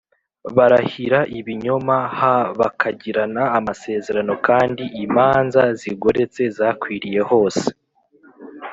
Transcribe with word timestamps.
Barahira 0.57 1.19
ibinyoma 1.39 1.97
h 2.17 2.21
bakagirana 2.59 3.43
amasezerano 3.57 4.33
kandi 4.47 4.83
imanza 5.05 5.61
zigoretse 5.79 6.41
zakwiriye 6.57 7.21
hose 7.31 7.67